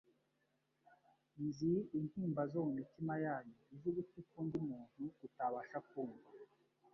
Nzi 1.45 1.71
intimba 1.99 2.41
zo 2.51 2.59
mu 2.65 2.71
mitima 2.79 3.13
yanyu 3.25 3.57
izo 3.73 3.87
ugutwi 3.91 4.19
k'undi 4.29 4.57
muntu 4.69 5.01
kutabasha 5.17 5.77
kumva. 5.89 6.27